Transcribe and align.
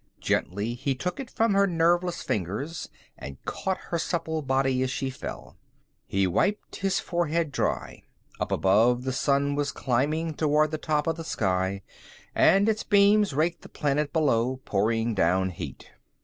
Gently, 0.19 0.73
he 0.73 0.95
took 0.95 1.19
it 1.19 1.29
from 1.29 1.53
her 1.53 1.67
nerveless 1.67 2.23
fingers 2.23 2.89
and 3.19 3.37
caught 3.45 3.77
her 3.77 3.99
supple 3.99 4.41
body 4.41 4.81
as 4.81 4.89
she 4.89 5.11
fell. 5.11 5.57
He 6.07 6.25
wiped 6.25 6.77
his 6.77 6.99
forehead 6.99 7.51
dry. 7.51 8.01
Up 8.39 8.51
above, 8.51 9.03
the 9.03 9.13
sun 9.13 9.53
was 9.53 9.71
climbing 9.71 10.33
toward 10.33 10.71
the 10.71 10.79
top 10.79 11.05
of 11.05 11.17
the 11.17 11.23
sky, 11.23 11.83
and 12.33 12.67
its 12.67 12.81
beams 12.81 13.33
raked 13.33 13.61
the 13.61 13.69
planet 13.69 14.11
below, 14.11 14.57
pouring 14.65 15.13
down 15.13 15.51
heat. 15.51 15.91